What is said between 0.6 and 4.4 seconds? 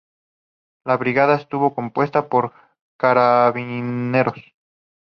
La brigada estuvo compuesta por carabineros.